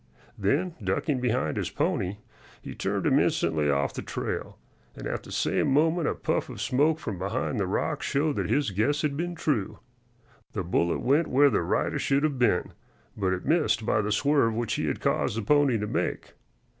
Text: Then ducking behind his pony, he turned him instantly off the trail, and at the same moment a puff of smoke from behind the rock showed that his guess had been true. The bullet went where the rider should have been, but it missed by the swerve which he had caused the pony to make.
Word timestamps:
Then 0.35 0.73
ducking 0.83 1.21
behind 1.21 1.57
his 1.57 1.69
pony, 1.69 2.17
he 2.59 2.73
turned 2.73 3.05
him 3.05 3.19
instantly 3.19 3.69
off 3.69 3.93
the 3.93 4.01
trail, 4.01 4.57
and 4.95 5.05
at 5.05 5.21
the 5.21 5.31
same 5.31 5.67
moment 5.71 6.07
a 6.07 6.15
puff 6.15 6.49
of 6.49 6.59
smoke 6.59 6.97
from 6.97 7.19
behind 7.19 7.59
the 7.59 7.67
rock 7.67 8.01
showed 8.01 8.37
that 8.37 8.49
his 8.49 8.71
guess 8.71 9.03
had 9.03 9.15
been 9.15 9.35
true. 9.35 9.77
The 10.53 10.63
bullet 10.63 11.01
went 11.01 11.27
where 11.27 11.51
the 11.51 11.61
rider 11.61 11.99
should 11.99 12.23
have 12.23 12.39
been, 12.39 12.73
but 13.15 13.31
it 13.31 13.45
missed 13.45 13.85
by 13.85 14.01
the 14.01 14.11
swerve 14.11 14.55
which 14.55 14.73
he 14.73 14.87
had 14.87 15.01
caused 15.01 15.37
the 15.37 15.43
pony 15.43 15.77
to 15.77 15.85
make. 15.85 16.33